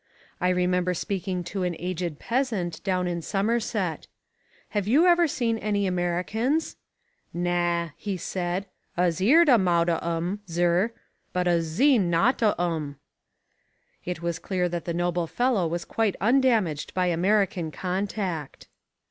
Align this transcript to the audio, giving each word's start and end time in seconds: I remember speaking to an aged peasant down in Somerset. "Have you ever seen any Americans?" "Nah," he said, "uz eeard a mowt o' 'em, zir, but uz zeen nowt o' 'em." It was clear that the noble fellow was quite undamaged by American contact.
I 0.39 0.49
remember 0.49 0.95
speaking 0.95 1.43
to 1.53 1.61
an 1.61 1.75
aged 1.77 2.17
peasant 2.17 2.83
down 2.83 3.05
in 3.07 3.21
Somerset. 3.21 4.07
"Have 4.69 4.87
you 4.87 5.05
ever 5.05 5.27
seen 5.27 5.59
any 5.59 5.85
Americans?" 5.85 6.75
"Nah," 7.35 7.89
he 7.95 8.17
said, 8.17 8.65
"uz 8.97 9.21
eeard 9.21 9.47
a 9.47 9.59
mowt 9.59 9.89
o' 9.89 9.97
'em, 9.99 10.39
zir, 10.49 10.91
but 11.33 11.47
uz 11.47 11.65
zeen 11.77 12.09
nowt 12.09 12.41
o' 12.41 12.55
'em." 12.57 12.95
It 14.03 14.23
was 14.23 14.39
clear 14.39 14.67
that 14.69 14.85
the 14.85 14.93
noble 14.95 15.27
fellow 15.27 15.67
was 15.67 15.85
quite 15.85 16.15
undamaged 16.19 16.95
by 16.95 17.05
American 17.05 17.69
contact. 17.69 18.67